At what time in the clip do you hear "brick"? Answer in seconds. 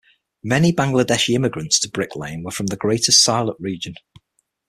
1.87-2.15